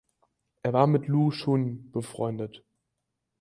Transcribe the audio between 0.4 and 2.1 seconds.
Er war mit Lu Xun